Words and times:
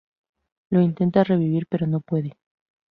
Lo 0.71 0.81
intenta 0.81 1.23
revivir 1.23 1.67
pero 1.67 1.85
no 1.85 2.01
puede. 2.01 2.33